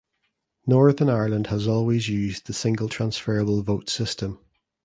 Northern 0.65 1.11
Ireland 1.11 1.45
has 1.53 1.67
always 1.67 2.09
used 2.09 2.47
the 2.47 2.53
single 2.53 2.89
transferable 2.89 3.61
vote 3.61 3.87
system. 3.87 4.39